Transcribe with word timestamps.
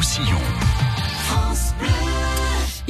Roussillon. 0.00 0.89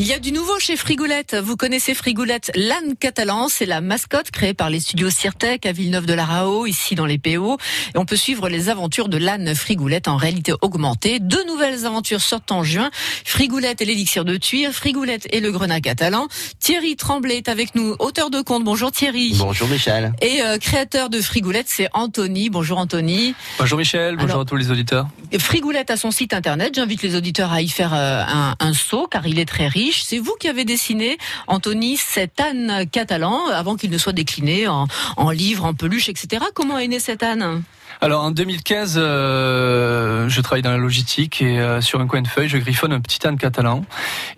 Il 0.03 0.07
y 0.07 0.15
a 0.15 0.19
du 0.19 0.33
nouveau 0.33 0.59
chez 0.59 0.79
Frigoulette. 0.79 1.37
Vous 1.37 1.59
connaissez 1.59 1.93
Frigoulette, 1.93 2.51
l'âne 2.55 2.97
catalan. 2.99 3.49
C'est 3.51 3.67
la 3.67 3.83
mascotte 3.83 4.31
créée 4.31 4.55
par 4.55 4.71
les 4.71 4.81
studios 4.81 5.11
Cirtec 5.11 5.67
à 5.67 5.73
Villeneuve 5.73 6.07
de 6.07 6.15
la 6.15 6.25
Rao, 6.25 6.65
ici 6.65 6.95
dans 6.95 7.05
les 7.05 7.19
PO. 7.19 7.59
Et 7.95 7.99
on 7.99 8.07
peut 8.07 8.17
suivre 8.17 8.49
les 8.49 8.71
aventures 8.71 9.11
de 9.11 9.19
l'âne 9.19 9.55
Frigoulette 9.55 10.09
en 10.09 10.17
réalité 10.17 10.55
augmentée. 10.63 11.19
Deux 11.21 11.45
nouvelles 11.45 11.85
aventures 11.85 12.23
sortent 12.23 12.51
en 12.51 12.63
juin. 12.63 12.91
Frigoulette 13.27 13.83
et 13.83 13.85
l'élixir 13.85 14.25
de 14.25 14.39
Tuire, 14.39 14.73
Frigoulette 14.73 15.29
et 15.35 15.41
le 15.41 15.53
grenat 15.53 15.83
catalan. 15.83 16.29
Thierry 16.61 16.97
Tremblay 16.97 17.37
est 17.37 17.51
avec 17.51 17.75
nous, 17.75 17.95
auteur 17.99 18.31
de 18.31 18.41
conte. 18.41 18.65
Bonjour 18.65 18.91
Thierry. 18.93 19.35
Bonjour 19.37 19.69
Michel. 19.69 20.15
Et 20.23 20.41
euh, 20.41 20.57
créateur 20.57 21.11
de 21.11 21.21
Frigoulette, 21.21 21.69
c'est 21.69 21.89
Anthony. 21.93 22.49
Bonjour 22.49 22.79
Anthony. 22.79 23.35
Bonjour 23.59 23.77
Michel, 23.77 24.15
bonjour 24.15 24.31
Alors, 24.31 24.41
à 24.41 24.45
tous 24.47 24.57
les 24.57 24.71
auditeurs. 24.71 25.09
Frigoulette 25.39 25.91
a 25.91 25.99
son 25.99 26.11
site 26.11 26.33
internet. 26.33 26.75
J'invite 26.75 27.03
les 27.03 27.17
auditeurs 27.17 27.53
à 27.53 27.61
y 27.61 27.69
faire 27.69 27.93
euh, 27.93 28.23
un, 28.27 28.55
un 28.59 28.73
saut 28.73 29.07
car 29.07 29.27
il 29.27 29.39
est 29.39 29.45
très 29.45 29.69
riche. 29.69 29.90
C'est 29.93 30.19
vous 30.19 30.35
qui 30.39 30.49
avez 30.49 30.65
dessiné, 30.65 31.19
Anthony, 31.47 31.97
cet 31.97 32.41
âne 32.41 32.87
catalan 32.91 33.49
avant 33.49 33.77
qu'il 33.77 33.91
ne 33.91 33.99
soit 33.99 34.13
décliné 34.13 34.69
en, 34.69 34.87
en 35.17 35.31
livre, 35.31 35.65
en 35.65 35.75
peluche, 35.75 36.09
etc. 36.09 36.45
Comment 36.55 36.79
est 36.79 36.89
né 36.89 37.01
cet 37.01 37.23
âne? 37.23 37.63
Alors 38.03 38.25
en 38.25 38.31
2015, 38.31 38.95
euh, 38.97 40.27
je 40.27 40.41
travaille 40.41 40.63
dans 40.63 40.71
la 40.71 40.79
logistique 40.79 41.43
et 41.43 41.59
euh, 41.61 41.83
sur 41.83 42.01
un 42.01 42.07
coin 42.07 42.23
de 42.23 42.29
feuille, 42.29 42.49
je 42.49 42.57
griffonne 42.57 42.95
un 42.95 43.01
petit 43.01 43.27
âne 43.27 43.37
catalan. 43.37 43.85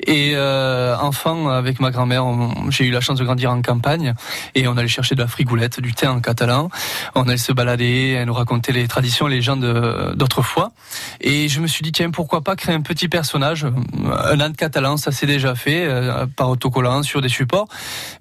Et 0.05 0.33
euh, 0.35 0.97
enfant, 0.97 1.49
avec 1.49 1.79
ma 1.79 1.93
grand-mère, 1.93 2.25
j'ai 2.71 2.87
eu 2.87 2.91
la 2.91 3.01
chance 3.01 3.19
de 3.21 3.25
grandir 3.25 3.53
en 3.53 3.63
campagne 3.63 4.15
et 4.57 4.67
on 4.67 4.77
allait 4.77 4.89
chercher 4.89 5.15
de 5.15 5.21
la 5.21 5.29
frigoulette, 5.29 5.79
du 5.79 5.95
thé 5.95 6.09
en 6.09 6.21
catalan. 6.21 6.71
On 7.15 7.23
allait 7.29 7.37
se 7.37 7.53
balader, 7.53 8.17
elle 8.19 8.27
nous 8.27 8.35
racontait 8.35 8.73
les 8.73 8.89
traditions, 8.89 9.29
les 9.29 9.37
légendes 9.37 9.61
de- 9.61 10.13
d'autrefois. 10.17 10.73
Et 11.21 11.49
je 11.49 11.61
me 11.61 11.69
suis 11.69 11.85
dit 11.85 11.93
tiens 11.93 12.11
pourquoi 12.11 12.41
pas 12.43 12.57
créer 12.57 12.75
un 12.75 12.81
petit 12.81 13.09
personnage, 13.09 13.65
un 13.65 14.41
âne 14.41 14.57
catalan, 14.57 14.97
ça 14.97 15.13
s'est 15.13 15.27
déjà 15.27 15.55
fait 15.55 15.85
euh, 15.85 16.27
par 16.27 16.51
autocollant 16.51 17.05
sur 17.05 17.21
des 17.21 17.29
supports. 17.29 17.69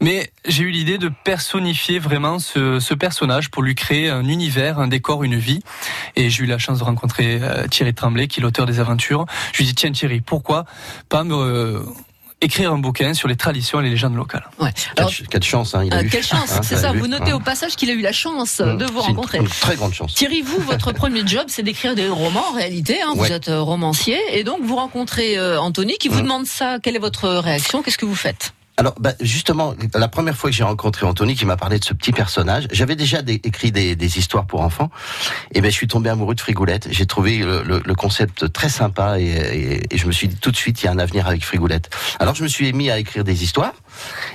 Mais 0.01 0.31
j'ai 0.47 0.63
eu 0.65 0.69
l'idée 0.69 0.99
de 0.99 1.09
personnifier 1.23 1.97
vraiment 1.97 2.37
ce, 2.37 2.79
ce 2.79 2.93
personnage 2.93 3.49
pour 3.49 3.63
lui 3.63 3.73
créer 3.73 4.09
un 4.11 4.25
univers, 4.25 4.77
un 4.77 4.87
décor, 4.87 5.23
une 5.23 5.30
vie. 5.37 5.61
Et 6.15 6.29
j'ai 6.29 6.43
eu 6.43 6.47
la 6.47 6.57
chance 6.57 6.79
de 6.79 6.83
rencontrer 6.83 7.39
euh, 7.41 7.67
Thierry 7.67 7.93
Tremblay, 7.93 8.27
qui 8.27 8.39
est 8.39 8.43
l'auteur 8.43 8.65
des 8.65 8.79
aventures. 8.79 9.25
Je 9.53 9.57
lui 9.59 9.63
ai 9.65 9.67
dit, 9.67 9.75
tiens 9.75 9.91
Thierry, 9.91 10.21
pourquoi 10.21 10.65
pas 11.09 11.23
me 11.23 11.35
euh, 11.35 11.79
écrire 12.41 12.71
un 12.73 12.79
bouquin 12.79 13.13
sur 13.13 13.27
les 13.27 13.35
traditions 13.35 13.79
et 13.81 13.83
les 13.83 13.89
légendes 13.91 14.15
locales? 14.15 14.47
Ouais. 14.59 14.71
Quelle, 14.73 14.93
Alors, 14.97 15.11
ch- 15.11 15.27
quelle 15.29 15.43
chance, 15.43 15.75
hein, 15.75 15.83
il 15.85 15.93
a 15.93 15.97
euh, 15.97 16.03
eu. 16.03 16.09
quelle 16.09 16.23
chance, 16.23 16.51
Hein, 16.53 16.61
c'est 16.63 16.77
ça. 16.77 16.91
Vous 16.91 17.07
notez 17.07 17.31
Hein. 17.31 17.35
au 17.35 17.39
passage 17.39 17.75
qu'il 17.75 17.89
a 17.89 17.93
eu 17.93 18.01
la 18.01 18.11
chance 18.11 18.61
de 18.61 18.85
vous 18.85 18.93
une- 18.99 19.05
rencontrer. 19.05 19.37
Une, 19.37 19.47
très 19.47 19.75
grande 19.75 19.93
chance. 19.93 20.15
Thierry, 20.15 20.41
vous, 20.41 20.59
votre 20.61 20.91
premier 20.93 21.25
job, 21.27 21.43
c'est 21.47 21.61
d'écrire 21.63 21.93
des 21.95 22.07
romans 22.09 22.45
en 22.51 22.55
réalité. 22.55 23.01
Hein, 23.01 23.13
Vous 23.15 23.31
êtes 23.31 23.49
euh, 23.49 23.61
romancier 23.61 24.17
et 24.33 24.43
donc 24.43 24.59
vous 24.63 24.75
rencontrez 24.75 25.37
euh, 25.37 25.59
Anthony 25.61 25.97
qui 25.99 26.07
vous 26.09 26.19
Mm. 26.19 26.23
demande 26.23 26.45
ça. 26.47 26.77
Quelle 26.81 26.95
est 26.95 26.99
votre 26.99 27.27
réaction? 27.29 27.83
Qu'est-ce 27.83 27.97
que 27.99 28.05
vous 28.05 28.15
faites? 28.15 28.53
Alors, 28.81 28.95
bah, 28.99 29.13
justement, 29.19 29.75
la 29.93 30.07
première 30.07 30.35
fois 30.35 30.49
que 30.49 30.55
j'ai 30.55 30.63
rencontré 30.63 31.05
Anthony, 31.05 31.35
qui 31.35 31.45
m'a 31.45 31.55
parlé 31.55 31.77
de 31.77 31.85
ce 31.85 31.93
petit 31.93 32.11
personnage, 32.11 32.67
j'avais 32.71 32.95
déjà 32.95 33.19
écrit 33.27 33.71
des, 33.71 34.17
histoires 34.17 34.47
pour 34.47 34.61
enfants, 34.61 34.89
et 35.53 35.61
ben 35.61 35.69
je 35.69 35.75
suis 35.75 35.87
tombé 35.87 36.09
amoureux 36.09 36.33
de 36.33 36.41
Frigoulette. 36.41 36.87
J'ai 36.89 37.05
trouvé 37.05 37.37
le, 37.37 37.93
concept 37.93 38.51
très 38.51 38.69
sympa, 38.69 39.19
et, 39.19 39.25
et- 39.25 39.93
et 39.93 39.97
je 39.99 40.07
me 40.07 40.11
suis 40.11 40.27
dit 40.27 40.37
tout 40.37 40.49
de 40.49 40.55
suite, 40.55 40.81
il 40.81 40.85
y 40.85 40.89
a 40.89 40.93
un 40.93 40.97
avenir 40.97 41.27
avec 41.27 41.45
Frigoulette. 41.45 41.91
Alors, 42.19 42.33
je 42.33 42.41
me 42.41 42.47
suis 42.47 42.73
mis 42.73 42.89
à 42.89 42.97
écrire 42.97 43.23
des 43.23 43.43
histoires, 43.43 43.73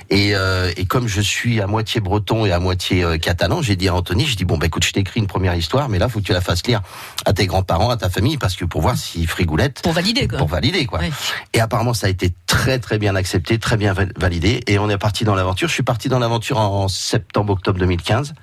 et, 0.09 0.35
euh, 0.35 0.71
et 0.77 0.85
comme 0.85 1.07
je 1.07 1.21
suis 1.21 1.61
à 1.61 1.67
moitié 1.67 2.01
breton 2.01 2.45
et 2.45 2.51
à 2.51 2.59
moitié 2.59 3.03
euh, 3.03 3.17
catalan, 3.17 3.61
j'ai 3.61 3.75
dit 3.75 3.87
à 3.89 3.95
Anthony, 3.95 4.25
je 4.25 4.35
dis 4.35 4.45
bon, 4.45 4.57
bah 4.57 4.65
écoute, 4.67 4.83
je 4.85 4.91
t'écris 4.93 5.19
une 5.19 5.27
première 5.27 5.55
histoire, 5.55 5.89
mais 5.89 5.99
là, 5.99 6.09
faut 6.09 6.19
que 6.19 6.25
tu 6.25 6.33
la 6.33 6.41
fasses 6.41 6.65
lire 6.67 6.81
à 7.25 7.33
tes 7.33 7.45
grands-parents, 7.47 7.89
à 7.89 7.97
ta 7.97 8.09
famille, 8.09 8.37
parce 8.37 8.55
que 8.55 8.65
pour 8.65 8.81
voir 8.81 8.97
si 8.97 9.25
Frigoulette 9.25 9.81
Pour 9.81 9.93
valider, 9.93 10.27
quoi. 10.27 10.37
pour 10.39 10.47
valider 10.47 10.85
quoi. 10.85 10.99
Ouais. 10.99 11.11
Et 11.53 11.59
apparemment 11.59 11.93
ça 11.93 12.07
a 12.07 12.09
été 12.09 12.33
très 12.45 12.79
très 12.79 12.97
bien 12.97 13.15
accepté, 13.15 13.59
très 13.59 13.77
bien 13.77 13.93
val- 13.93 14.13
validé 14.17 14.61
et 14.67 14.79
on 14.79 14.89
est 14.89 14.97
parti 14.97 15.23
dans 15.25 15.35
l'aventure. 15.35 15.67
Je 15.67 15.73
suis 15.73 15.83
parti 15.83 16.09
dans 16.09 16.19
l'aventure 16.19 16.57
en 16.59 16.87
septembre 16.87 17.53
octobre 17.53 17.79
2015 17.79 18.33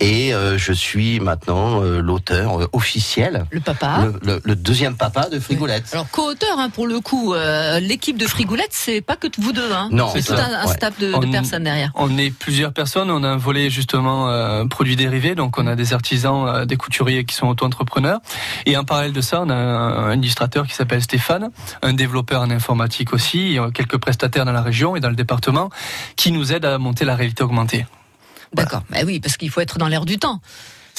et 0.00 0.32
euh, 0.34 0.58
je 0.58 0.72
suis 0.72 1.20
maintenant 1.20 1.82
euh, 1.82 2.00
l'auteur 2.00 2.60
euh, 2.62 2.66
officiel, 2.72 3.44
Le 3.50 3.60
papa. 3.60 4.00
le, 4.04 4.20
le- 4.22 4.40
le 4.44 4.56
deuxième 4.56 4.96
papa 4.96 5.28
de 5.28 5.38
Frigoulette. 5.40 5.84
Alors 5.92 6.08
co-auteur 6.10 6.58
hein, 6.58 6.70
pour 6.70 6.86
le 6.86 7.00
coup, 7.00 7.34
euh, 7.34 7.80
l'équipe 7.80 8.16
de 8.18 8.26
Frigoulette, 8.26 8.70
c'est 8.72 9.00
pas 9.00 9.16
que 9.16 9.26
vous 9.38 9.52
deux, 9.52 9.72
hein. 9.72 9.88
Non, 9.92 10.08
c'est 10.12 10.22
c'est 10.22 10.34
tout 10.34 10.40
un, 10.40 10.62
un 10.62 10.66
ouais. 10.66 10.74
staff 10.74 10.98
de, 10.98 11.08
de 11.08 11.14
On- 11.14 11.30
personnes 11.30 11.64
derrière. 11.64 11.90
On 11.94 12.16
est 12.18 12.30
plusieurs 12.30 12.72
personnes, 12.72 13.10
on 13.10 13.22
a 13.24 13.28
un 13.28 13.36
volet 13.36 13.70
justement 13.70 14.28
euh, 14.28 14.64
produits 14.66 14.96
dérivés, 14.96 15.34
donc 15.34 15.58
on 15.58 15.66
a 15.66 15.74
des 15.76 15.92
artisans, 15.92 16.46
euh, 16.48 16.64
des 16.64 16.76
couturiers 16.76 17.24
qui 17.24 17.34
sont 17.34 17.48
auto-entrepreneurs. 17.48 18.20
Et 18.66 18.76
en 18.76 18.84
parallèle 18.84 19.12
de 19.12 19.20
ça, 19.20 19.42
on 19.42 19.50
a 19.50 19.54
un, 19.54 20.10
un 20.10 20.18
illustrateur 20.18 20.66
qui 20.66 20.74
s'appelle 20.74 21.02
Stéphane, 21.02 21.50
un 21.82 21.92
développeur 21.92 22.42
en 22.42 22.50
informatique 22.50 23.12
aussi, 23.12 23.56
et, 23.56 23.60
quelques 23.72 23.98
prestataires 23.98 24.44
dans 24.44 24.52
la 24.52 24.62
région 24.62 24.96
et 24.96 25.00
dans 25.00 25.10
le 25.10 25.16
département 25.16 25.70
qui 26.16 26.32
nous 26.32 26.52
aident 26.52 26.64
à 26.66 26.78
monter 26.78 27.04
la 27.04 27.14
réalité 27.16 27.42
augmentée. 27.42 27.86
D'accord. 28.54 28.82
Bah 28.90 28.98
oui, 29.04 29.20
parce 29.20 29.36
qu'il 29.36 29.50
faut 29.50 29.60
être 29.60 29.78
dans 29.78 29.88
l'air 29.88 30.04
du 30.04 30.18
temps. 30.18 30.40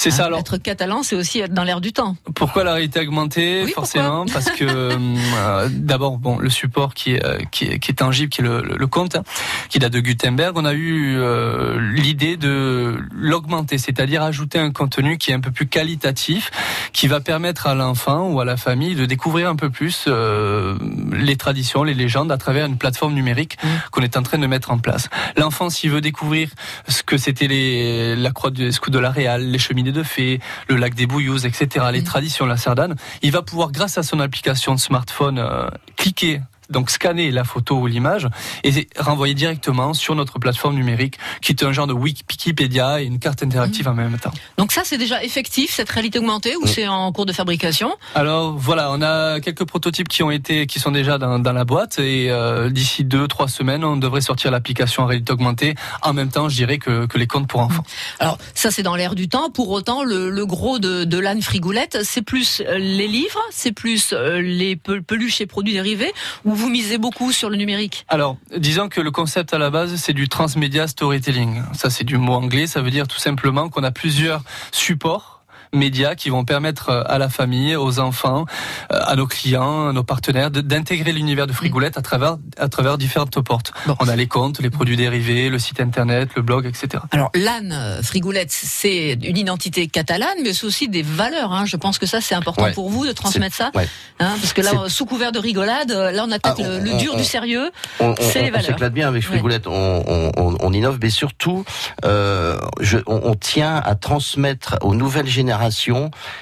C'est 0.00 0.08
Hein, 0.08 0.12
ça 0.12 0.24
alors. 0.24 0.40
Être 0.40 0.56
catalan, 0.56 1.02
c'est 1.02 1.14
aussi 1.14 1.40
être 1.40 1.52
dans 1.52 1.62
l'air 1.62 1.82
du 1.82 1.92
temps. 1.92 2.16
Pourquoi 2.34 2.64
la 2.64 2.72
réalité 2.72 3.00
augmentée 3.00 3.64
Oui, 3.66 3.72
Forcément, 3.72 4.24
parce 4.24 4.50
que 4.50 4.64
euh, 4.68 5.68
d'abord, 5.70 6.16
bon, 6.16 6.38
le 6.38 6.48
support 6.48 6.94
qui 6.94 7.12
est, 7.12 7.24
euh, 7.24 7.38
qui 7.50 7.66
est, 7.66 7.78
qui 7.78 7.90
est 7.90 7.94
tangible, 7.96 8.30
qui 8.30 8.40
est 8.40 8.44
le, 8.44 8.62
le, 8.62 8.86
conte, 8.86 9.16
hein, 9.16 9.24
qui 9.68 9.78
date 9.78 9.92
de 9.92 10.00
Gutenberg, 10.00 10.56
on 10.56 10.64
a 10.64 10.72
eu 10.72 11.18
euh, 11.18 11.78
l'idée 11.94 12.38
de 12.38 12.98
l'augmenter, 13.12 13.76
c'est-à-dire 13.76 14.22
ajouter 14.22 14.58
un 14.58 14.70
contenu 14.70 15.18
qui 15.18 15.32
est 15.32 15.34
un 15.34 15.40
peu 15.40 15.50
plus 15.50 15.66
qualitatif, 15.66 16.50
qui 16.94 17.06
va 17.06 17.20
permettre 17.20 17.66
à 17.66 17.74
l'enfant 17.74 18.30
ou 18.30 18.40
à 18.40 18.46
la 18.46 18.56
famille 18.56 18.94
de 18.94 19.04
découvrir 19.04 19.50
un 19.50 19.56
peu 19.56 19.68
plus 19.68 20.06
euh, 20.08 20.78
les 21.12 21.36
traditions, 21.36 21.82
les 21.84 21.94
légendes 21.94 22.32
à 22.32 22.38
travers 22.38 22.64
une 22.64 22.78
plateforme 22.78 23.12
numérique 23.12 23.50
Mmh. 23.62 23.68
qu'on 23.90 24.02
est 24.02 24.16
en 24.16 24.22
train 24.22 24.38
de 24.38 24.46
mettre 24.46 24.70
en 24.70 24.78
place. 24.78 25.08
L'enfant, 25.36 25.70
s'il 25.70 25.90
veut 25.90 26.00
découvrir 26.00 26.48
ce 26.88 27.02
que 27.02 27.16
c'était 27.16 27.46
les, 27.46 28.16
la 28.16 28.30
croix 28.30 28.50
scouts 28.70 28.90
de 28.90 28.98
la 28.98 29.10
Réal, 29.10 29.50
les 29.50 29.58
cheminées 29.58 29.89
de 29.92 30.02
fées, 30.02 30.40
le 30.68 30.76
lac 30.76 30.94
des 30.94 31.06
Bouillouzes, 31.06 31.46
etc., 31.46 31.86
les 31.92 32.00
Mm. 32.00 32.04
traditions 32.04 32.44
de 32.44 32.50
la 32.50 32.56
Sardane, 32.56 32.96
il 33.22 33.32
va 33.32 33.42
pouvoir, 33.42 33.72
grâce 33.72 33.98
à 33.98 34.02
son 34.02 34.20
application 34.20 34.74
de 34.74 34.80
smartphone, 34.80 35.38
euh, 35.38 35.68
cliquer 35.96 36.40
donc 36.70 36.90
scanner 36.90 37.30
la 37.30 37.44
photo 37.44 37.76
ou 37.76 37.86
l'image 37.86 38.28
et 38.64 38.88
renvoyer 38.98 39.34
directement 39.34 39.92
sur 39.94 40.14
notre 40.14 40.38
plateforme 40.38 40.76
numérique 40.76 41.18
qui 41.42 41.52
est 41.52 41.62
un 41.62 41.72
genre 41.72 41.86
de 41.86 41.92
Wikipédia 41.92 43.02
et 43.02 43.04
une 43.04 43.18
carte 43.18 43.42
interactive 43.42 43.88
en 43.88 43.94
même 43.94 44.18
temps. 44.18 44.32
Donc 44.56 44.72
ça, 44.72 44.82
c'est 44.84 44.98
déjà 44.98 45.22
effectif, 45.22 45.72
cette 45.72 45.90
réalité 45.90 46.18
augmentée, 46.18 46.56
ou 46.56 46.64
Mm. 46.64 46.68
c'est 46.68 46.88
en 46.88 47.10
cours 47.12 47.26
de 47.26 47.32
fabrication? 47.32 47.92
Alors 48.14 48.56
voilà, 48.56 48.90
on 48.92 49.02
a 49.02 49.40
quelques 49.40 49.64
prototypes 49.64 50.08
qui 50.08 50.22
ont 50.22 50.30
été, 50.30 50.66
qui 50.66 50.78
sont 50.78 50.90
déjà 50.90 51.18
dans, 51.18 51.38
dans 51.38 51.52
la 51.52 51.64
boîte 51.64 51.98
et 51.98 52.30
euh, 52.30 52.70
d'ici 52.70 53.04
deux, 53.04 53.26
trois 53.28 53.48
semaines, 53.48 53.84
on 53.84 53.96
devrait 53.96 54.20
sortir 54.20 54.50
l'application 54.50 55.02
en 55.02 55.06
réalité 55.06 55.32
augmentée. 55.32 55.74
En 56.02 56.12
même 56.12 56.30
temps, 56.30 56.48
je 56.48 56.56
dirais 56.56 56.78
que, 56.78 57.06
que 57.06 57.18
les 57.18 57.26
comptes 57.26 57.48
pour 57.48 57.60
enfants. 57.60 57.84
Alors 58.18 58.38
ça, 58.54 58.70
c'est 58.70 58.82
dans 58.82 58.96
l'air 58.96 59.14
du 59.14 59.28
temps. 59.28 59.50
Pour 59.50 59.70
autant, 59.70 60.04
le, 60.04 60.30
le 60.30 60.46
gros 60.46 60.78
de, 60.78 61.04
de 61.04 61.18
l'âne 61.18 61.42
frigoulette, 61.42 61.98
c'est 62.04 62.22
plus 62.22 62.62
euh, 62.66 62.78
les 62.78 63.08
livres, 63.08 63.40
c'est 63.50 63.72
plus 63.72 64.12
euh, 64.12 64.40
les 64.40 64.76
pe- 64.76 65.00
peluches 65.00 65.40
et 65.40 65.46
produits 65.46 65.72
dérivés, 65.72 66.12
ou 66.44 66.54
vous 66.60 66.68
misez 66.68 66.98
beaucoup 66.98 67.32
sur 67.32 67.48
le 67.48 67.56
numérique 67.56 68.04
Alors, 68.08 68.36
disons 68.54 68.90
que 68.90 69.00
le 69.00 69.10
concept 69.10 69.54
à 69.54 69.58
la 69.58 69.70
base, 69.70 69.96
c'est 69.96 70.12
du 70.12 70.28
transmedia 70.28 70.86
storytelling. 70.86 71.62
Ça, 71.72 71.88
c'est 71.88 72.04
du 72.04 72.18
mot 72.18 72.34
anglais. 72.34 72.66
Ça 72.66 72.82
veut 72.82 72.90
dire 72.90 73.08
tout 73.08 73.18
simplement 73.18 73.70
qu'on 73.70 73.82
a 73.82 73.90
plusieurs 73.90 74.42
supports 74.70 75.39
médias 75.72 76.14
qui 76.14 76.30
vont 76.30 76.44
permettre 76.44 76.88
euh, 76.90 77.02
à 77.06 77.18
la 77.18 77.28
famille, 77.28 77.76
aux 77.76 77.98
enfants, 78.00 78.44
euh, 78.92 78.98
à 79.06 79.16
nos 79.16 79.26
clients, 79.26 79.88
à 79.88 79.92
nos 79.92 80.02
partenaires 80.02 80.50
d'intégrer 80.50 81.12
l'univers 81.12 81.46
de 81.46 81.52
Frigoulette 81.52 81.96
à 81.98 82.02
travers 82.02 82.36
à 82.58 82.68
travers 82.68 82.98
différentes 82.98 83.40
portes. 83.40 83.72
Bon. 83.86 83.94
On 84.00 84.08
a 84.08 84.16
les 84.16 84.26
comptes, 84.26 84.60
les 84.60 84.70
produits 84.70 84.96
dérivés, 84.96 85.48
le 85.48 85.58
site 85.58 85.80
internet, 85.80 86.30
le 86.36 86.42
blog, 86.42 86.66
etc. 86.66 87.02
Alors 87.12 87.30
l'âne 87.34 87.72
euh, 87.72 88.02
frigoulette, 88.02 88.50
c'est 88.50 89.12
une 89.22 89.36
identité 89.36 89.86
catalane, 89.86 90.38
mais 90.42 90.52
c'est 90.52 90.66
aussi 90.66 90.88
des 90.88 91.02
valeurs. 91.02 91.52
Hein. 91.52 91.64
Je 91.66 91.76
pense 91.76 91.98
que 91.98 92.06
ça, 92.06 92.20
c'est 92.20 92.34
important 92.34 92.64
Ouais. 92.64 92.72
pour 92.72 92.90
vous 92.90 93.06
de 93.06 93.12
transmettre 93.12 93.54
ça, 93.54 93.70
ouais. 93.74 93.88
hein, 94.18 94.34
parce 94.40 94.52
que 94.52 94.60
là, 94.62 94.88
sous 94.88 95.06
couvert 95.06 95.30
de 95.32 95.38
rigolade, 95.38 95.90
là, 95.92 96.24
on 96.26 96.30
a 96.32 96.38
peut-être 96.38 96.60
Ah, 96.64 96.78
le, 96.78 96.78
le 96.80 96.92
on- 96.94 96.96
dur 96.98 97.12
on- 97.14 97.18
du 97.18 97.24
sérieux. 97.24 97.70
On, 98.00 98.08
on- 98.10 98.14
C'est 98.20 98.42
les 98.42 98.48
on 98.48 98.52
valeurs. 98.52 98.66
s'éclate 98.66 98.92
bien 98.92 99.08
avec 99.08 99.22
Frigoulette, 99.22 99.66
on, 99.68 100.02
on, 100.06 100.32
on- 100.36 100.56
on 100.60 100.72
innove, 100.72 100.98
mais 101.00 101.10
surtout, 101.10 101.64
euh, 102.04 102.58
je, 102.80 102.98
on, 103.06 103.20
on 103.24 103.34
tient 103.36 103.76
à 103.76 103.94
transmettre 103.94 104.76
aux 104.82 104.94
nouvelles 104.94 105.26
générations 105.28 105.59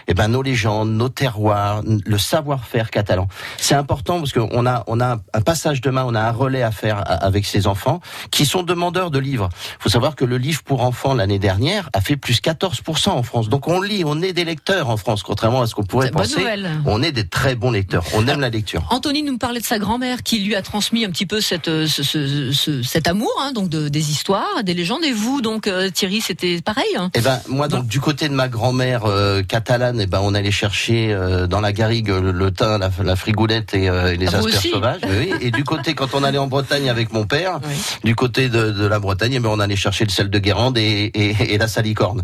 eh 0.07 0.15
ben, 0.15 0.29
nos 0.29 0.43
légendes, 0.43 0.91
nos 0.91 1.09
terroirs, 1.09 1.83
le 1.85 2.19
savoir-faire 2.19 2.91
catalan. 2.91 3.29
C'est 3.57 3.75
important 3.75 4.19
parce 4.19 4.33
qu'on 4.33 4.67
a, 4.67 4.85
on 4.87 5.01
a 5.01 5.19
un 5.35 5.41
passage 5.41 5.81
de 5.81 5.91
main, 5.91 6.05
on 6.07 6.15
a 6.15 6.21
un 6.21 6.31
relais 6.33 6.63
à 6.63 6.71
faire 6.71 7.03
avec 7.07 7.47
ces 7.47 7.67
enfants 7.67 8.01
qui 8.31 8.47
sont 8.47 8.63
demandeurs 8.63 9.11
de 9.11 9.19
livres. 9.19 9.49
Il 9.79 9.83
faut 9.83 9.89
savoir 9.89 10.15
que 10.17 10.25
le 10.25 10.39
livre 10.39 10.63
pour 10.63 10.83
enfants 10.83 11.15
l'année 11.15 11.39
dernière 11.39 11.91
a 11.93 12.01
fait 12.01 12.17
plus 12.17 12.41
14% 12.41 13.11
en 13.11 13.23
France. 13.23 13.49
Donc 13.49 13.69
on 13.69 13.81
lit, 13.81 14.03
on 14.07 14.21
est 14.23 14.33
des 14.33 14.45
lecteurs 14.45 14.89
en 14.91 14.97
France, 14.97 15.23
contrairement 15.23 15.63
à 15.63 15.67
ce 15.67 15.75
qu'on 15.75 15.85
pourrait 15.85 16.09
penser. 16.13 16.41
On 16.87 17.03
est 17.03 17.13
des 17.13 17.27
très 17.27 17.55
bons 17.55 17.71
lecteurs. 17.71 18.05
On 18.15 18.27
aime 18.29 18.41
la 18.41 18.51
lecture. 18.51 18.87
Anthony 18.91 19.23
nous 19.23 19.39
parlait 19.39 19.61
de 19.61 19.65
sa 19.67 19.79
grand-mère 19.79 20.23
qui 20.23 20.41
lui 20.41 20.55
a 20.55 20.63
transmis 20.63 21.05
un 21.05 21.11
petit 21.11 21.27
peu 21.27 21.41
cette, 21.41 21.69
euh, 21.69 21.87
ce, 21.87 22.03
ce- 22.03 22.53
ce- 22.53 22.83
cet 22.83 23.09
amour, 23.09 23.33
hein, 23.41 23.53
donc 23.53 23.69
de, 23.69 23.89
des 23.89 24.11
histoires, 24.11 24.63
des 24.65 24.75
légendes. 24.75 25.05
Et 25.05 25.13
vous, 25.13 25.41
donc 25.41 25.67
euh, 25.67 25.91
Thierry, 25.91 26.21
c'était 26.21 26.61
pareil. 26.63 26.85
hein? 26.97 27.11
Eh 27.15 27.21
ben 27.21 27.41
moi 27.49 27.69
donc 27.69 27.87
du 27.87 28.01
côté 28.01 28.29
de 28.29 28.35
ma 28.35 28.49
grand-mère 28.49 29.05
euh, 29.09 29.43
catalane, 29.43 30.01
et 30.01 30.05
eh 30.05 30.07
ben 30.07 30.21
on 30.23 30.35
allait 30.35 30.51
chercher 30.51 31.13
euh, 31.13 31.47
dans 31.47 31.61
la 31.61 31.73
garrigue 31.73 32.09
le, 32.09 32.51
thym, 32.51 32.79
la, 32.79 33.17
frigoulette 33.17 33.75
et, 33.75 33.91
les 34.17 34.35
ah, 34.35 34.39
asperges 34.39 34.71
sauvages. 34.71 35.01
Oui. 35.09 35.33
Et 35.41 35.51
du 35.51 35.65
côté, 35.65 35.95
quand 35.95 36.15
on 36.15 36.23
allait 36.23 36.39
en 36.39 36.47
Bretagne 36.47 36.89
avec 36.89 37.13
mon 37.13 37.25
père, 37.25 37.61
du 38.05 38.15
côté 38.15 38.49
de, 38.49 38.87
la 38.87 38.99
Bretagne, 38.99 39.35
eh 39.35 39.41
ben 39.41 39.51
on 39.51 39.61
allait 39.61 39.77
chercher 39.77 40.05
le 40.05 40.11
sel 40.11 40.31
de 40.31 40.39
Guérande 40.39 40.79
et, 40.79 41.11
et, 41.15 41.59
la 41.59 41.69
salicorne. 41.69 42.23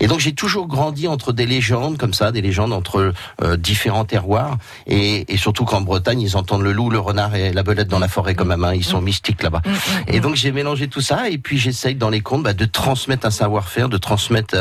Et 0.00 0.06
donc 0.06 0.20
j'ai 0.20 0.32
toujours 0.32 0.66
grandi 0.66 1.08
entre 1.08 1.32
des 1.32 1.46
légendes 1.46 1.98
comme 1.98 2.14
ça, 2.14 2.32
des 2.32 2.42
légendes 2.42 2.72
entre 2.72 3.12
différents 3.56 4.04
terroirs, 4.04 4.58
et, 4.86 5.24
surtout 5.36 5.64
qu'en 5.64 5.80
Bretagne 5.80 6.20
ils 6.20 6.36
entendent 6.36 6.62
le 6.62 6.72
loup, 6.72 6.90
le 6.90 6.98
renard 6.98 7.34
et 7.34 7.52
la 7.52 7.62
belette 7.62 7.88
dans 7.88 7.98
la 7.98 8.08
forêt 8.08 8.34
comme 8.34 8.48
même. 8.48 8.64
Hein, 8.64 8.74
ils 8.74 8.84
sont 8.84 9.00
mm. 9.00 9.04
mystiques 9.04 9.42
là-bas. 9.42 9.62
Mm, 9.64 9.70
mm, 9.70 10.14
et 10.14 10.20
donc 10.20 10.36
j'ai 10.36 10.52
mélangé 10.52 10.88
tout 10.88 11.00
ça, 11.00 11.28
et 11.28 11.38
puis 11.38 11.58
j'essaye 11.58 11.94
dans 11.94 12.10
les 12.10 12.20
contes 12.20 12.42
bah, 12.42 12.52
de 12.52 12.64
transmettre 12.64 13.26
un 13.26 13.30
savoir-faire, 13.30 13.88
de 13.88 13.98
transmettre 13.98 14.56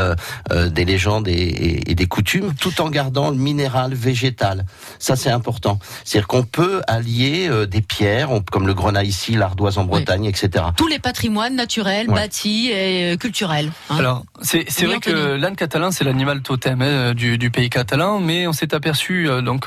des 0.51 0.85
légendes 0.85 1.27
et, 1.27 1.64
des 1.65 2.05
coutumes, 2.05 2.53
tout 2.59 2.81
en 2.81 2.89
gardant 2.89 3.29
le 3.29 3.37
minéral 3.37 3.93
végétal. 3.93 4.65
Ça, 4.99 5.15
c'est 5.15 5.29
important. 5.29 5.79
C'est-à-dire 6.03 6.27
qu'on 6.27 6.43
peut 6.43 6.81
allier 6.87 7.47
euh, 7.49 7.65
des 7.65 7.81
pierres, 7.81 8.29
comme 8.51 8.67
le 8.67 8.73
grenat 8.73 9.03
ici, 9.03 9.33
l'ardoise 9.33 9.77
en 9.77 9.85
Bretagne, 9.85 10.25
etc. 10.25 10.65
Tous 10.75 10.87
les 10.87 10.99
patrimoines 10.99 11.55
naturels, 11.55 12.07
bâtis 12.07 12.69
et 12.71 13.13
euh, 13.13 13.17
culturels. 13.17 13.71
Hein. 13.89 13.97
Alors, 13.97 14.25
c'est 14.41 14.85
vrai 14.85 14.99
que 14.99 15.35
l'âne 15.35 15.55
catalan, 15.55 15.91
c'est 15.91 16.03
l'animal 16.03 16.41
totem 16.41 16.81
hein, 16.81 17.13
du, 17.13 17.37
du, 17.37 17.49
pays 17.51 17.69
catalan, 17.69 18.19
mais 18.19 18.47
on 18.47 18.53
s'est 18.53 18.73
aperçu, 18.73 19.29
euh, 19.29 19.41
donc 19.41 19.65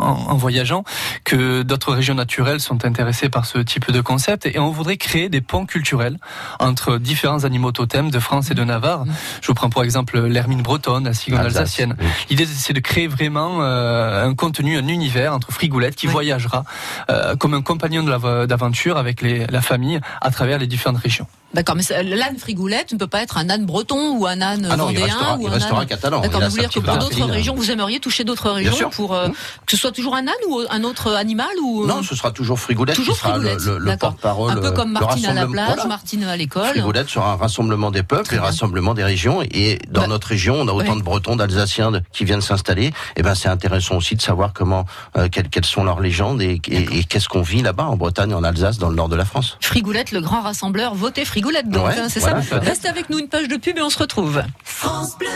en, 0.00 0.30
en, 0.30 0.36
voyageant, 0.36 0.84
que 1.24 1.62
d'autres 1.62 1.92
régions 1.92 2.14
naturelles 2.14 2.60
sont 2.60 2.84
intéressées 2.84 3.28
par 3.28 3.46
ce 3.46 3.58
type 3.58 3.90
de 3.90 4.00
concept, 4.00 4.46
et 4.46 4.58
on 4.58 4.70
voudrait 4.70 4.96
créer 4.96 5.28
des 5.28 5.40
ponts 5.40 5.66
culturels 5.66 6.18
entre 6.58 6.98
différents 6.98 7.44
animaux 7.44 7.72
totems 7.72 8.10
de 8.10 8.18
France 8.18 8.50
et 8.50 8.54
de 8.54 8.64
Navarre. 8.64 9.04
Je 9.40 9.46
vous 9.46 9.54
prends 9.54 9.70
pour 9.70 9.82
exemple 9.84 10.18
l'hermine 10.20 10.62
bretonne, 10.62 11.04
la 11.04 11.14
cigogne 11.14 11.40
alsacienne. 11.40 11.96
L'idée, 12.28 12.46
c'est 12.46 12.72
de 12.72 12.80
créer 12.80 13.06
vraiment 13.06 13.58
euh, 13.62 14.26
un 14.26 14.34
contenu, 14.34 14.76
un 14.76 14.88
univers 14.88 15.32
entre 15.34 15.52
Frigoulette 15.52 15.96
qui 15.96 16.06
voyagera 16.06 16.64
euh, 17.10 17.36
comme 17.36 17.54
un 17.54 17.62
compagnon 17.62 18.02
d'aventure 18.02 18.96
avec 18.96 19.20
les, 19.22 19.46
la 19.46 19.62
famille 19.62 20.00
à 20.20 20.30
travers 20.30 20.58
les 20.58 20.66
différentes 20.66 20.98
régions. 20.98 21.26
D'accord, 21.52 21.74
mais 21.74 21.82
l'âne 22.04 22.38
frigoulette 22.38 22.92
ne 22.92 22.98
peut 22.98 23.08
pas 23.08 23.22
être 23.22 23.36
un 23.36 23.50
âne 23.50 23.66
breton 23.66 24.16
ou 24.16 24.26
un 24.26 24.40
âne 24.40 24.68
ah 24.70 24.76
non, 24.76 24.86
vendéen 24.86 25.04
restera, 25.04 25.36
ou 25.36 25.48
un 25.48 25.50
restera 25.50 25.84
catalan. 25.84 26.20
D'accord, 26.20 26.42
vous 26.42 26.50
voulez 26.50 26.62
dire 26.62 26.70
que 26.70 26.78
pour 26.78 26.96
d'autres 26.96 27.24
régions, 27.24 27.56
vous 27.56 27.72
aimeriez 27.72 27.98
toucher 27.98 28.22
d'autres 28.22 28.50
régions 28.50 28.90
pour 28.90 29.14
euh, 29.14 29.28
mmh. 29.28 29.32
que 29.66 29.72
ce 29.72 29.76
soit 29.76 29.89
toujours 29.92 30.14
un 30.14 30.26
âne 30.26 30.34
ou 30.48 30.62
un 30.68 30.84
autre 30.84 31.12
animal 31.14 31.48
ou 31.62 31.86
Non, 31.86 32.02
ce 32.02 32.14
sera 32.14 32.30
toujours 32.30 32.58
frigoulette 32.58 32.96
toujours 32.96 33.14
qui 33.14 33.20
sera 33.20 33.32
frigoulette. 33.32 33.60
le, 33.64 33.78
le 33.78 33.96
porte-parole. 33.96 34.52
Un 34.52 34.56
peu 34.56 34.72
comme 34.72 34.92
Martine 34.92 35.26
à 35.26 35.34
la 35.34 35.46
plage, 35.46 35.84
Martine 35.86 36.24
à 36.24 36.36
l'école. 36.36 36.68
Frigoulette 36.68 37.08
sera 37.08 37.32
un 37.32 37.36
rassemblement 37.36 37.90
des 37.90 38.02
peuples 38.02 38.34
et 38.34 38.38
un 38.38 38.42
rassemblement 38.42 38.94
des 38.94 39.04
régions. 39.04 39.42
Et 39.42 39.78
dans 39.88 40.02
bah, 40.02 40.06
notre 40.08 40.28
région, 40.28 40.56
on 40.60 40.68
a 40.68 40.72
autant 40.72 40.96
de 40.96 41.02
Bretons, 41.02 41.36
d'Alsaciens 41.36 41.92
qui 42.12 42.24
viennent 42.24 42.40
s'installer. 42.40 42.86
Et 42.86 42.92
eh 43.16 43.22
ben, 43.22 43.34
c'est 43.34 43.48
intéressant 43.48 43.96
aussi 43.96 44.16
de 44.16 44.22
savoir 44.22 44.52
comment, 44.52 44.84
euh, 45.16 45.28
quelles, 45.30 45.48
quelles, 45.48 45.64
sont 45.64 45.84
leurs 45.84 46.00
légendes 46.00 46.42
et, 46.42 46.60
et, 46.68 47.04
qu'est-ce 47.04 47.28
qu'on 47.28 47.42
vit 47.42 47.62
là-bas 47.62 47.84
en 47.84 47.96
Bretagne, 47.96 48.34
en 48.34 48.44
Alsace, 48.44 48.78
dans 48.78 48.88
le 48.88 48.96
nord 48.96 49.08
de 49.08 49.16
la 49.16 49.24
France. 49.24 49.56
Frigoulette, 49.60 50.12
le 50.12 50.20
grand 50.20 50.42
rassembleur, 50.42 50.94
votez 50.94 51.24
Frigoulette 51.24 51.68
donc. 51.68 51.86
Hein, 51.86 52.08
Restez 52.60 52.88
avec 52.88 53.10
nous 53.10 53.18
une 53.18 53.28
page 53.28 53.48
de 53.48 53.56
pub 53.56 53.78
et 53.78 53.82
on 53.82 53.90
se 53.90 53.98
retrouve. 53.98 54.42
France 54.64 55.16
Bleu. 55.18 55.28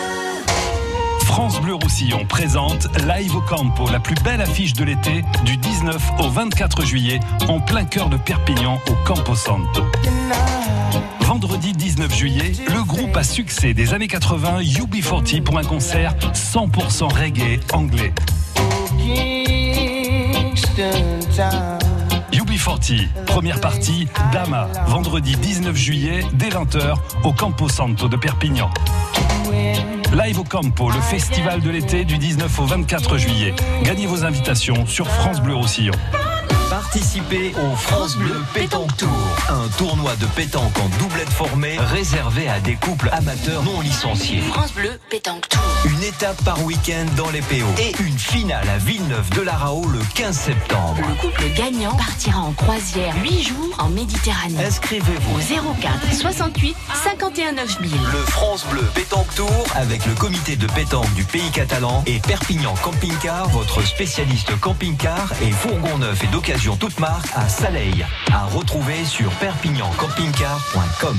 France 1.34 1.60
Bleu 1.60 1.74
Roussillon 1.74 2.24
présente 2.26 2.86
Live 3.08 3.34
au 3.34 3.40
Campo, 3.40 3.90
la 3.90 3.98
plus 3.98 4.14
belle 4.22 4.40
affiche 4.40 4.72
de 4.72 4.84
l'été, 4.84 5.24
du 5.44 5.56
19 5.56 6.12
au 6.20 6.28
24 6.28 6.86
juillet, 6.86 7.18
en 7.48 7.58
plein 7.58 7.84
cœur 7.84 8.08
de 8.08 8.16
Perpignan, 8.16 8.78
au 8.88 8.94
Campo 9.04 9.34
Santo. 9.34 9.82
Vendredi 11.22 11.72
19 11.72 12.14
juillet, 12.14 12.52
le 12.72 12.84
groupe 12.84 13.16
à 13.16 13.24
succès 13.24 13.74
des 13.74 13.94
années 13.94 14.06
80 14.06 14.60
UB40 14.60 15.42
pour 15.42 15.58
un 15.58 15.64
concert 15.64 16.14
100% 16.34 17.12
reggae 17.12 17.58
anglais. 17.72 18.14
UB40, 22.32 23.08
première 23.26 23.60
partie, 23.60 24.06
Dama, 24.32 24.68
vendredi 24.86 25.34
19 25.34 25.74
juillet, 25.74 26.24
dès 26.34 26.50
20h, 26.50 26.94
au 27.24 27.32
Campo 27.32 27.68
Santo 27.68 28.06
de 28.06 28.16
Perpignan. 28.16 28.70
Live 30.14 30.38
au 30.38 30.44
Campo, 30.44 30.90
le 30.90 31.00
festival 31.00 31.60
de 31.60 31.70
l'été 31.70 32.04
du 32.04 32.18
19 32.18 32.60
au 32.60 32.66
24 32.66 33.18
juillet. 33.18 33.52
Gagnez 33.82 34.06
vos 34.06 34.24
invitations 34.24 34.86
sur 34.86 35.08
France 35.08 35.40
Bleu 35.40 35.56
Roussillon. 35.56 35.94
Participez 36.70 37.52
au 37.54 37.76
France 37.76 38.16
Bleu 38.16 38.34
Pétanque 38.52 38.96
Tour, 38.96 39.08
un 39.48 39.68
tournoi 39.76 40.16
de 40.16 40.26
pétanque 40.26 40.76
en 40.78 40.88
doublette 40.98 41.28
formée 41.28 41.78
réservé 41.78 42.48
à 42.48 42.58
des 42.58 42.74
couples 42.74 43.08
amateurs 43.12 43.62
non 43.62 43.80
licenciés. 43.80 44.40
France 44.40 44.72
Bleu 44.72 44.98
Pétanque 45.08 45.48
Tour. 45.48 45.62
Une 45.84 46.02
étape 46.02 46.42
par 46.44 46.62
week-end 46.64 47.06
dans 47.16 47.30
les 47.30 47.42
PO 47.42 47.66
et 47.78 47.92
une 48.02 48.18
finale 48.18 48.68
à 48.68 48.78
Villeneuve 48.78 49.30
de 49.30 49.42
la 49.42 49.52
Rao 49.52 49.86
le 49.86 50.00
15 50.14 50.36
septembre. 50.36 50.96
Le 51.06 51.14
couple 51.20 51.44
gagnant 51.56 51.94
partira 51.96 52.40
en 52.40 52.52
croisière 52.52 53.14
8 53.22 53.42
jours 53.42 53.76
en 53.78 53.88
Méditerranée. 53.90 54.64
Inscrivez-vous 54.64 55.36
au 55.36 55.74
04 55.80 56.12
68 56.12 56.76
51 57.04 57.52
9000. 57.52 57.90
Le 57.92 58.18
France 58.30 58.66
Bleu 58.70 58.82
Pétanque 58.94 59.13
Tour 59.36 59.66
avec 59.76 60.04
le 60.06 60.14
comité 60.14 60.56
de 60.56 60.66
pétanque 60.66 61.12
du 61.14 61.22
pays 61.24 61.50
catalan 61.52 62.02
et 62.06 62.18
Perpignan 62.18 62.74
Camping 62.82 63.16
Car, 63.22 63.48
votre 63.48 63.80
spécialiste 63.82 64.58
camping-car 64.60 65.32
et 65.40 65.52
fourgon 65.52 65.98
neuf 65.98 66.22
et 66.24 66.26
d'occasion 66.28 66.76
toute 66.76 66.98
marque 66.98 67.28
à 67.34 67.48
Saleil. 67.48 68.04
À 68.32 68.46
retrouver 68.46 69.04
sur 69.04 69.30
perpignancampingcar.com. 69.30 71.18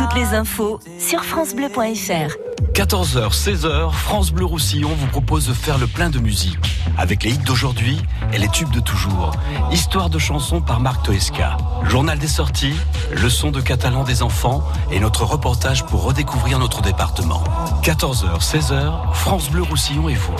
Toutes 0.00 0.14
les 0.14 0.32
infos 0.32 0.80
sur 0.98 1.22
francebleu.fr. 1.22 2.32
14h, 2.72 3.32
16h, 3.34 3.92
France 3.92 4.32
Bleu 4.32 4.46
Roussillon 4.46 4.88
vous 4.94 5.06
propose 5.08 5.46
de 5.46 5.52
faire 5.52 5.76
le 5.76 5.86
plein 5.86 6.08
de 6.08 6.18
musique. 6.18 6.80
Avec 6.96 7.22
les 7.22 7.32
hits 7.32 7.38
d'aujourd'hui 7.44 8.00
et 8.32 8.38
les 8.38 8.48
tubes 8.48 8.70
de 8.70 8.80
toujours. 8.80 9.32
Histoire 9.70 10.08
de 10.08 10.18
chansons 10.18 10.62
par 10.62 10.80
Marc 10.80 11.04
Toesca. 11.04 11.58
Journal 11.84 12.18
des 12.18 12.28
sorties, 12.28 12.74
leçon 13.12 13.50
de 13.50 13.60
catalan 13.60 14.02
des 14.02 14.22
enfants 14.22 14.66
et 14.90 15.00
notre 15.00 15.24
reportage 15.24 15.84
pour 15.84 16.02
redécouvrir 16.02 16.58
notre 16.58 16.80
département. 16.80 17.44
14h, 17.82 18.40
16h, 18.40 19.12
France 19.12 19.50
Bleu 19.50 19.64
Roussillon 19.64 20.08
et 20.08 20.14
vous. 20.14 20.36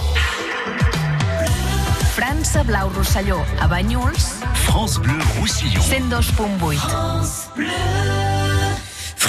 France 2.16 2.56
Blau 2.64 2.88
Roussillon 2.96 3.38
à 3.60 3.68
France 4.54 4.98
Bleu 4.98 5.18
Roussillon. 5.38 5.82
France 5.82 7.50
Bleu. 7.54 8.19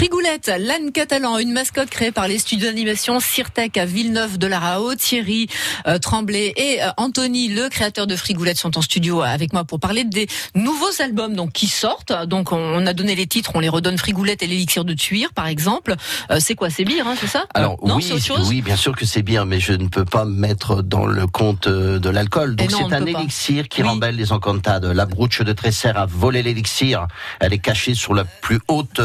Frigoulette, 0.02 0.52
l'âne 0.58 0.92
catalan, 0.92 1.38
une 1.38 1.52
mascotte 1.52 1.92
créée 1.92 2.12
par 2.12 2.28
les 2.28 2.40
studios 2.40 2.70
d'animation 2.70 3.20
Cirtec 3.20 3.78
à 3.78 3.86
Villeneuve 3.86 4.40
de 4.40 4.48
la 4.48 4.58
Rao. 4.58 4.96
Thierry 4.96 5.48
euh, 5.86 6.00
Tremblay 6.00 6.54
et 6.58 6.82
euh, 6.82 6.88
Anthony, 6.98 7.50
le 7.50 7.70
créateur 7.70 8.08
de 8.08 8.16
Frigoulette, 8.16 8.58
sont 8.58 8.80
en 8.80 8.82
studio 8.82 9.22
avec 9.22 9.54
moi 9.54 9.64
pour 9.64 9.80
parler 9.80 10.04
des 10.04 10.26
nouveaux 10.56 10.90
albums 11.04 11.36
donc 11.36 11.52
qui 11.52 11.68
sortent. 11.68 12.14
Donc 12.26 12.52
on 12.52 12.88
a 12.88 12.94
donné 12.94 13.14
les 13.14 13.28
titres, 13.28 13.52
on 13.54 13.60
les 13.60 13.70
redonne 13.70 13.96
Frigoulette 14.00 14.42
et 14.42 14.48
l'élixir 14.48 14.86
de 14.86 14.96
Tuir 14.96 15.34
par 15.36 15.46
exemple. 15.46 15.94
Euh, 16.32 16.38
c'est 16.40 16.56
quoi 16.56 16.72
C'est 16.72 16.84
bière, 16.84 17.08
hein, 17.08 17.14
c'est 17.22 17.28
ça? 17.28 17.46
Alors 17.54 17.78
oui, 17.84 18.12
oui, 18.48 18.64
bien 18.64 18.78
sûr 18.78 18.96
que 18.96 19.06
c'est 19.06 19.22
bien, 19.22 19.46
mais 19.46 19.60
je 19.60 19.74
ne 19.74 19.88
peux 19.88 20.06
pas 20.06 20.26
mettre 20.26 20.82
dans 20.82 21.06
le 21.06 21.28
compte 21.28 21.68
de 21.68 22.10
l'alcool. 22.10 22.56
Donc 22.56 22.72
c'est 22.72 22.92
un 22.92 23.06
élixir 23.06 23.68
qui 23.68 23.84
rembelle 23.84 24.16
les 24.16 24.32
encantades. 24.32 24.86
La 24.86 25.06
brouche 25.06 25.42
de 25.42 25.54
Tresser 25.54 25.90
a 25.90 26.08
volé 26.08 26.42
l'élixir. 26.42 27.06
Elle 27.40 27.54
est 27.54 27.60
cachée 27.60 27.94
sur 27.94 28.16
la 28.16 28.24
plus 28.24 28.60
haute 28.68 29.00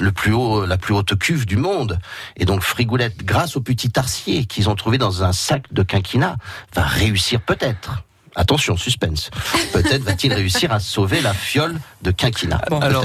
le 0.00 0.12
plus 0.12 0.32
haut, 0.32 0.66
la 0.66 0.78
plus 0.78 0.94
haute 0.94 1.18
cuve 1.18 1.46
du 1.46 1.56
monde. 1.56 1.98
Et 2.36 2.44
donc 2.44 2.62
Frigoulette, 2.62 3.24
grâce 3.24 3.56
au 3.56 3.60
petit 3.60 3.90
tarsier 3.90 4.44
qu'ils 4.44 4.68
ont 4.68 4.74
trouvé 4.74 4.98
dans 4.98 5.24
un 5.24 5.32
sac 5.32 5.72
de 5.72 5.82
quinquina, 5.82 6.36
va 6.74 6.82
réussir 6.82 7.40
peut-être. 7.40 8.02
Attention, 8.36 8.76
suspense. 8.76 9.30
Peut-être 9.72 10.02
va-t-il 10.02 10.32
réussir 10.32 10.72
à 10.72 10.78
sauver 10.78 11.20
la 11.20 11.34
fiole 11.34 11.80
de 12.02 12.10
quinquina. 12.12 12.60
alors, 12.80 13.04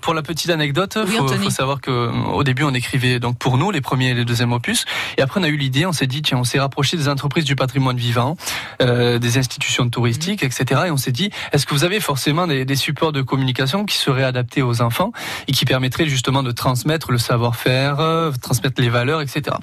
pour 0.00 0.14
la 0.14 0.22
petite 0.22 0.50
anecdote, 0.50 0.98
il 1.06 1.12
faut, 1.12 1.50
savoir 1.50 1.80
que 1.80 2.10
au 2.32 2.44
début 2.44 2.62
on 2.62 2.74
écrivait 2.74 3.18
donc 3.18 3.38
pour 3.38 3.56
nous 3.56 3.70
les 3.70 3.80
premiers 3.80 4.10
et 4.10 4.14
les 4.14 4.24
deuxièmes 4.24 4.52
opus, 4.52 4.84
et 5.16 5.22
après 5.22 5.40
on 5.40 5.44
a 5.44 5.48
eu 5.48 5.56
l'idée, 5.56 5.86
on 5.86 5.92
s'est 5.92 6.06
dit 6.06 6.22
tiens, 6.22 6.38
on 6.38 6.44
s'est 6.44 6.60
rapproché 6.60 6.96
des 6.96 7.08
entreprises 7.08 7.44
du 7.44 7.56
patrimoine 7.56 7.96
vivant, 7.96 8.36
euh, 8.82 9.18
des 9.18 9.38
institutions 9.38 9.88
touristiques, 9.88 10.42
mmh. 10.42 10.46
etc. 10.46 10.82
Et 10.86 10.90
on 10.90 10.96
s'est 10.96 11.12
dit, 11.12 11.30
est-ce 11.52 11.64
que 11.64 11.72
vous 11.72 11.84
avez 11.84 12.00
forcément 12.00 12.46
des, 12.46 12.64
des, 12.64 12.76
supports 12.76 13.12
de 13.12 13.22
communication 13.22 13.86
qui 13.86 13.96
seraient 13.96 14.24
adaptés 14.24 14.62
aux 14.62 14.82
enfants 14.82 15.12
et 15.48 15.52
qui 15.52 15.64
permettraient 15.64 16.06
justement 16.06 16.42
de 16.42 16.52
transmettre 16.52 17.10
le 17.10 17.18
savoir-faire, 17.18 18.00
euh, 18.00 18.30
transmettre 18.42 18.80
les 18.80 18.90
valeurs, 18.90 19.22
etc. 19.22 19.56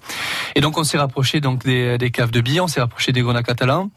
Et 0.56 0.62
donc 0.62 0.78
on 0.78 0.84
s'est 0.84 0.98
rapproché 0.98 1.40
donc 1.40 1.64
des, 1.64 1.98
des 1.98 2.10
caves 2.10 2.32
de 2.32 2.42
billets, 2.42 2.62
on 2.62 2.68
s'est 2.68 2.82
rapproché 2.82 3.12
des 3.12 3.22
grenats 3.22 3.44
catalans 3.44 3.92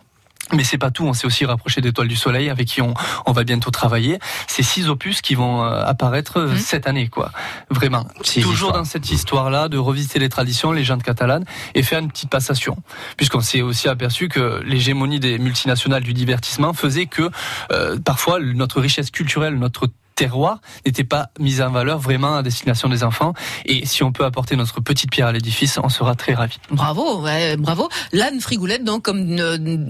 Mais 0.53 0.63
c'est 0.63 0.79
pas 0.79 0.91
tout, 0.91 1.05
on 1.05 1.13
s'est 1.13 1.27
aussi 1.27 1.45
rapproché 1.45 1.81
d'Étoiles 1.81 2.07
du 2.07 2.17
Soleil 2.17 2.51
avec 2.51 2.69
qui 2.69 2.81
on, 2.81 2.95
on 3.27 3.33
va 3.33 3.43
bientôt 3.43 3.71
travailler. 3.71 4.19
C'est 4.47 4.63
six 4.63 4.89
opus 4.89 5.21
qui 5.21 5.35
vont 5.35 5.65
euh, 5.65 5.83
apparaître 5.85 6.39
euh, 6.39 6.53
mmh. 6.53 6.59
cette 6.59 6.87
année, 6.87 7.09
quoi. 7.09 7.33
Vraiment. 7.69 8.07
Toujours 8.43 8.73
dans 8.73 8.85
cette 8.85 9.11
histoire-là 9.11 9.69
de 9.69 9.77
revisiter 9.77 10.21
les 10.21 10.29
traditions, 10.29 10.71
les 10.71 10.85
gens 10.85 10.97
de 10.97 11.03
catalanes 11.03 11.45
et 11.75 11.83
faire 11.83 11.99
une 11.99 12.09
petite 12.09 12.31
passation. 12.31 12.77
Puisqu'on 13.17 13.41
s'est 13.41 13.63
aussi 13.63 13.89
aperçu 13.89 14.29
que 14.29 14.63
l'hégémonie 14.65 15.19
des 15.19 15.39
multinationales 15.39 16.05
du 16.05 16.13
divertissement 16.13 16.73
faisait 16.73 17.07
que 17.07 17.29
euh, 17.73 17.99
parfois 17.99 18.39
notre 18.39 18.81
richesse 18.81 19.11
culturelle, 19.11 19.59
notre 19.59 19.89
terroir 20.17 20.61
n'était 20.85 21.05
pas 21.05 21.31
mise 21.39 21.63
en 21.63 21.71
valeur 21.71 21.99
vraiment 21.99 22.37
à 22.37 22.43
destination 22.43 22.89
des 22.89 23.05
enfants. 23.05 23.35
Et 23.65 23.87
si 23.87 24.03
on 24.03 24.11
peut 24.11 24.25
apporter 24.25 24.57
notre 24.57 24.81
petite 24.81 25.11
pierre 25.11 25.29
à 25.29 25.33
l'édifice, 25.33 25.79
on 25.83 25.89
sera 25.89 26.17
très 26.17 26.35
ravis. 26.35 26.59
Bravo, 26.71 27.25
bravo. 27.59 27.89
L'âne 28.13 28.41
Frigoulette, 28.41 28.83
donc, 28.83 29.03
comme 29.03 29.37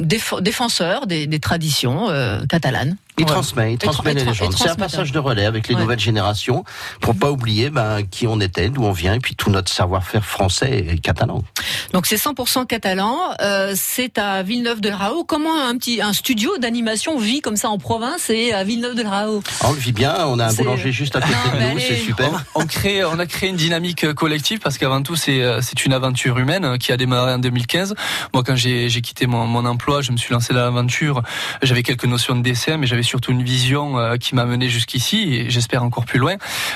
défenseur 0.04 1.06
des, 1.06 1.38
traditions 1.38 2.10
euh, 2.10 2.44
catalanes. 2.46 2.96
Il 3.18 3.24
transmet, 3.24 3.72
il 3.74 3.78
transmet 3.78 4.14
les 4.14 4.24
légendes. 4.24 4.54
C'est 4.56 4.68
un 4.68 4.74
passage 4.74 5.10
de 5.10 5.18
relais 5.18 5.46
avec 5.46 5.68
les 5.68 5.74
nouvelles 5.74 6.00
générations 6.00 6.64
pour 7.00 7.16
pas 7.16 7.30
oublier 7.30 7.70
ben, 7.70 8.02
qui 8.02 8.26
on 8.26 8.40
était, 8.40 8.68
d'où 8.68 8.84
on 8.84 8.92
vient, 8.92 9.14
et 9.14 9.20
puis 9.20 9.34
tout 9.34 9.50
notre 9.50 9.72
savoir-faire 9.72 10.24
français 10.24 10.84
et 10.88 10.98
catalan. 10.98 11.42
Donc 11.92 12.06
c'est 12.06 12.16
100% 12.16 12.66
catalan. 12.66 13.18
Euh, 13.40 13.72
c'est 13.74 14.18
à 14.18 14.42
Villeneuve-de-Rao. 14.42 15.24
Comment 15.24 15.66
un 15.66 15.76
petit 15.78 16.02
un 16.02 16.12
studio 16.12 16.58
d'animation 16.58 17.18
vit 17.18 17.40
comme 17.40 17.56
ça 17.56 17.70
en 17.70 17.78
province 17.78 18.28
et 18.28 18.52
à 18.52 18.64
Villeneuve-de-Rao 18.64 19.42
On 19.64 19.72
le 19.72 19.78
vit 19.78 19.92
bien. 19.92 20.14
On 20.26 20.38
a 20.38 20.46
un 20.46 20.52
boulanger 20.52 20.92
juste 20.92 21.16
à 21.16 21.20
côté 21.20 21.34
de 21.34 21.72
nous. 21.72 21.80
C'est 21.80 21.96
super. 21.96 22.44
On, 22.54 22.66
crée, 22.66 23.04
on 23.04 23.18
a 23.18 23.26
créé 23.26 23.48
une 23.48 23.56
dynamique 23.56 24.12
collective 24.12 24.58
parce 24.58 24.76
qu'avant 24.76 25.02
tout 25.02 25.16
c'est 25.16 25.42
euh, 25.42 25.60
c'est 25.62 25.86
une 25.86 25.92
aventure 25.92 26.38
humaine 26.38 26.76
qui 26.78 26.92
a 26.92 26.96
démarré 26.96 27.32
en 27.32 27.38
2015. 27.38 27.94
Moi 28.34 28.42
quand 28.44 28.56
j'ai 28.56 28.88
quitté 29.00 29.26
mon, 29.26 29.46
mon 29.46 29.64
emploi, 29.64 30.02
je 30.02 30.12
me 30.12 30.18
suis 30.18 30.34
lancé 30.34 30.52
dans 30.52 30.60
l'aventure. 30.60 31.22
J'avais 31.62 31.82
quelques 31.82 32.04
notions 32.04 32.36
de 32.36 32.42
dessin, 32.42 32.76
mais 32.76 32.86
j'avais 32.86 33.05
surtout 33.06 33.32
une 33.32 33.42
vision 33.42 33.98
euh, 33.98 34.16
qui 34.16 34.34
m'a 34.34 34.44
mené 34.44 34.68
jusqu'ici 34.68 35.34
et 35.34 35.50
j'espère 35.50 35.82
encore 35.82 36.04
plus 36.04 36.18
loin. 36.18 36.34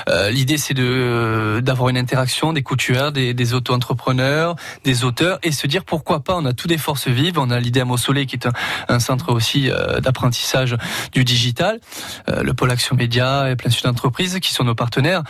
Euh, 0.09 0.31
l'idée, 0.31 0.57
c'est 0.57 0.73
de 0.73 1.61
d'avoir 1.63 1.89
une 1.89 1.97
interaction 1.97 2.53
des 2.53 2.63
couturières, 2.63 3.11
des, 3.11 3.33
des 3.33 3.53
auto-entrepreneurs, 3.53 4.55
des 4.83 5.03
auteurs 5.03 5.37
et 5.43 5.51
se 5.51 5.67
dire 5.67 5.83
pourquoi 5.83 6.21
pas. 6.21 6.35
On 6.35 6.45
a 6.45 6.53
tout 6.53 6.67
des 6.67 6.77
forces 6.77 7.07
vives. 7.07 7.37
On 7.37 7.51
a 7.51 7.59
l'idée 7.59 7.81
à 7.81 7.85
Mossolet 7.85 8.25
qui 8.25 8.35
est 8.35 8.47
un, 8.87 8.99
centre 8.99 9.31
aussi 9.31 9.69
euh, 9.69 9.99
d'apprentissage 9.99 10.77
du 11.11 11.23
digital, 11.23 11.79
le 12.27 12.53
pôle 12.53 12.71
Action 12.71 12.95
Média 12.95 13.49
et 13.49 13.55
plein 13.55 13.69
de 13.69 13.81
d'entreprises 13.81 14.39
qui 14.39 14.53
sont 14.53 14.63
nos 14.63 14.75
partenaires. 14.75 15.23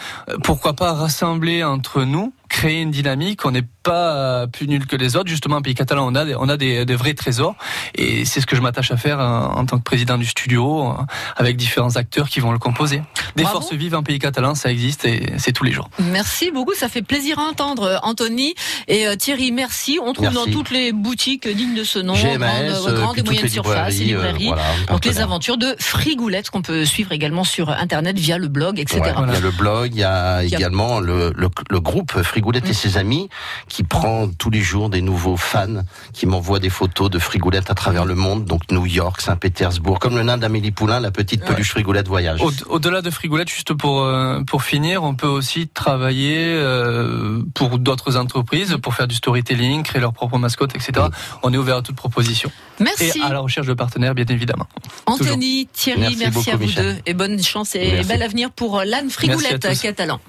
pourquoi 0.43 0.73
pas 0.73 0.93
rassembler 0.93 1.63
entre 1.63 2.03
nous 2.03 2.33
créer 2.51 2.81
une 2.81 2.91
dynamique. 2.91 3.45
On 3.45 3.51
n'est 3.51 3.67
pas 3.83 4.45
plus 4.47 4.67
nul 4.67 4.85
que 4.85 4.95
les 4.95 5.15
autres. 5.15 5.29
Justement, 5.29 5.57
en 5.57 5.61
pays 5.61 5.73
catalan, 5.73 6.05
on 6.11 6.15
a 6.15 6.25
des, 6.25 6.35
on 6.35 6.49
a 6.49 6.57
des, 6.57 6.83
vrais 6.95 7.13
trésors. 7.13 7.55
Et 7.95 8.25
c'est 8.25 8.41
ce 8.41 8.45
que 8.45 8.55
je 8.55 8.61
m'attache 8.61 8.91
à 8.91 8.97
faire 8.97 9.19
en, 9.19 9.65
tant 9.65 9.77
que 9.77 9.83
président 9.83 10.17
du 10.17 10.25
studio, 10.25 10.93
avec 11.37 11.55
différents 11.55 11.95
acteurs 11.95 12.29
qui 12.29 12.41
vont 12.41 12.51
le 12.51 12.59
composer. 12.59 13.01
Des 13.37 13.45
forces 13.45 13.73
vives 13.73 13.95
en 13.95 14.03
pays 14.03 14.19
catalan, 14.19 14.53
ça 14.53 14.69
existe 14.69 15.05
et 15.05 15.33
c'est 15.37 15.53
tous 15.53 15.63
les 15.63 15.71
jours. 15.71 15.89
Merci 15.99 16.51
beaucoup. 16.51 16.73
Ça 16.75 16.89
fait 16.89 17.01
plaisir 17.01 17.39
à 17.39 17.43
entendre, 17.43 17.99
Anthony. 18.03 18.53
Et 18.87 19.07
euh, 19.07 19.15
Thierry, 19.15 19.51
merci. 19.51 19.99
On 20.03 20.13
trouve 20.13 20.33
dans 20.33 20.45
toutes 20.45 20.69
les 20.69 20.91
boutiques 20.91 21.47
dignes 21.47 21.75
de 21.75 21.85
ce 21.85 21.99
nom, 21.99 22.13
GMS, 22.13 22.37
grandes, 22.37 22.95
grandes 22.95 23.17
et 23.17 23.23
moyennes 23.23 23.47
surfaces 23.47 23.99
et 23.99 24.03
librairies. 24.03 24.51
Euh, 24.51 24.91
donc 24.91 25.05
les 25.05 25.19
aventures 25.19 25.57
de 25.57 25.75
Frigoulette 25.79 26.49
qu'on 26.49 26.61
peut 26.61 26.83
suivre 26.85 27.13
également 27.13 27.45
sur 27.45 27.69
Internet 27.69 28.19
via 28.19 28.37
le 28.37 28.49
blog, 28.49 28.79
etc. 28.79 29.01
Il 29.27 29.33
y 29.33 29.35
a 29.35 29.39
le 29.39 29.51
blog, 29.51 29.91
il 29.93 29.99
y 29.99 30.03
a 30.03 30.43
également 30.43 30.99
le, 30.99 31.31
le, 31.35 31.49
le 31.69 31.79
groupe 31.79 32.21
Frigoulette 32.21 32.40
Frigoulette 32.41 32.69
et 32.69 32.73
ses 32.73 32.97
amis, 32.97 33.29
qui 33.67 33.83
prend 33.83 34.27
tous 34.27 34.49
les 34.49 34.61
jours 34.61 34.89
des 34.89 35.03
nouveaux 35.03 35.37
fans, 35.37 35.83
qui 36.11 36.25
m'envoient 36.25 36.57
des 36.57 36.71
photos 36.71 37.11
de 37.11 37.19
Frigoulette 37.19 37.69
à 37.69 37.75
travers 37.75 38.03
le 38.03 38.15
monde, 38.15 38.45
donc 38.45 38.71
New 38.71 38.87
York, 38.87 39.21
Saint-Pétersbourg, 39.21 39.99
comme 39.99 40.15
le 40.15 40.23
nain 40.23 40.39
d'Amélie 40.39 40.71
Poulain, 40.71 40.99
la 40.99 41.11
petite 41.11 41.45
peluche 41.45 41.69
Frigoulette 41.69 42.07
voyage. 42.07 42.41
Au-delà 42.67 43.03
de 43.03 43.11
Frigoulette, 43.11 43.49
juste 43.49 43.75
pour 43.75 44.01
euh, 44.01 44.41
pour 44.41 44.63
finir, 44.63 45.03
on 45.03 45.13
peut 45.13 45.27
aussi 45.27 45.67
travailler 45.67 46.47
euh, 46.47 47.43
pour 47.53 47.77
d'autres 47.77 48.17
entreprises, 48.17 48.75
pour 48.81 48.95
faire 48.95 49.07
du 49.07 49.13
storytelling, 49.13 49.83
créer 49.83 50.01
leur 50.01 50.13
propre 50.13 50.39
mascotte, 50.39 50.75
etc. 50.75 51.09
On 51.43 51.53
est 51.53 51.57
ouvert 51.57 51.77
à 51.77 51.81
toute 51.83 51.95
proposition. 51.95 52.51
Merci. 52.79 53.19
Et 53.19 53.21
à 53.21 53.33
la 53.33 53.39
recherche 53.39 53.67
de 53.67 53.75
partenaires, 53.75 54.15
bien 54.15 54.25
évidemment. 54.29 54.65
Anthony, 55.05 55.67
Thierry, 55.71 56.15
merci, 56.17 56.49
à 56.49 56.57
vous 56.57 56.71
deux 56.71 56.95
et 57.05 57.13
bonne 57.13 57.39
chance 57.43 57.75
et 57.75 58.01
bel 58.03 58.23
avenir 58.23 58.49
pour 58.49 58.81
l'âne 58.83 59.11
Frigoulette 59.11 59.79
catalan. 59.79 60.19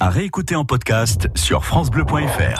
À 0.00 0.10
réécouter 0.10 0.56
en 0.56 0.64
podcast 0.64 1.28
sur 1.34 1.64
FranceBleu.fr. 1.64 2.52